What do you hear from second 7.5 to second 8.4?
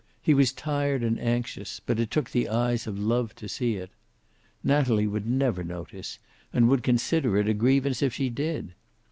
grievance if she